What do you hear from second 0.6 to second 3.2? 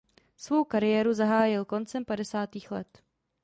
kariéru zahájil koncem padesátých let.